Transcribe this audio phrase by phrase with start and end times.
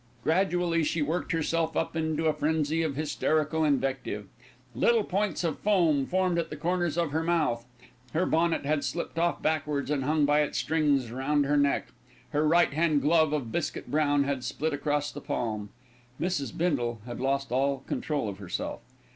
[0.23, 4.25] Gradually she worked herself up into a frenzy of hysterical invective.
[4.73, 7.67] Little points of foam formed at the corners of her mouth.
[8.11, 11.89] Her bonnet had slipped off backwards, and hung by its strings round her neck.
[12.31, 15.69] Her right hand glove of biscuit brown had split across the palm.
[16.19, 16.57] Mrs.
[16.57, 18.81] Bindle had lost all control of herself.